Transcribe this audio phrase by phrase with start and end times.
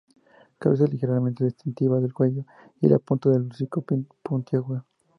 [0.59, 2.43] Cabeza ligeramente distintiva del cuello
[2.79, 3.83] y la punta del hocico
[4.23, 4.83] puntiaguda.